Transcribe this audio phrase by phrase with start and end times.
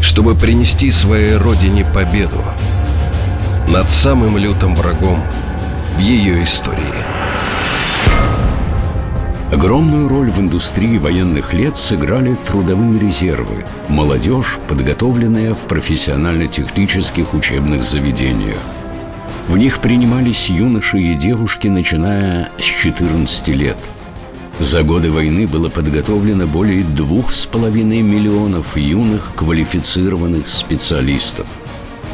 [0.00, 2.44] чтобы принести своей родине победу
[3.68, 5.22] над самым лютым врагом
[5.96, 6.94] в ее истории.
[9.52, 18.58] Огромную роль в индустрии военных лет сыграли трудовые резервы, молодежь, подготовленная в профессионально-технических учебных заведениях.
[19.48, 23.76] В них принимались юноши и девушки, начиная с 14 лет–
[24.58, 31.46] за годы войны было подготовлено более двух с половиной миллионов юных квалифицированных специалистов.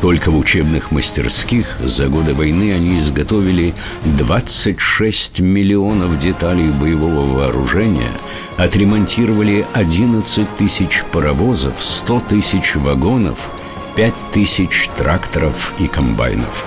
[0.01, 3.73] Только в учебных мастерских за годы войны они изготовили
[4.19, 8.11] 26 миллионов деталей боевого вооружения,
[8.57, 13.49] отремонтировали 11 тысяч паровозов, 100 тысяч вагонов,
[13.95, 16.67] 5 тысяч тракторов и комбайнов.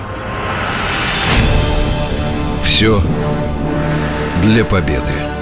[2.62, 3.02] Все
[4.42, 5.35] для победы.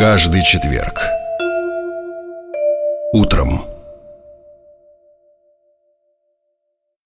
[0.00, 1.02] Каждый четверг.
[3.12, 3.69] Утром.